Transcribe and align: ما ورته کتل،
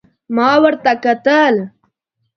ما 0.35 0.49
ورته 0.63 0.91
کتل، 1.03 1.55